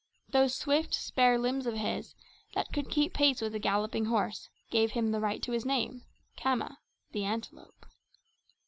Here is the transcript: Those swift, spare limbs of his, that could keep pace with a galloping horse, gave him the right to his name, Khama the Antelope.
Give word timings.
Those 0.29 0.55
swift, 0.55 0.95
spare 0.95 1.37
limbs 1.37 1.67
of 1.67 1.75
his, 1.75 2.15
that 2.55 2.73
could 2.73 2.89
keep 2.89 3.13
pace 3.13 3.39
with 3.39 3.53
a 3.53 3.59
galloping 3.59 4.05
horse, 4.05 4.49
gave 4.71 4.93
him 4.93 5.11
the 5.11 5.19
right 5.19 5.43
to 5.43 5.51
his 5.51 5.63
name, 5.63 6.05
Khama 6.39 6.77
the 7.11 7.23
Antelope. 7.23 7.85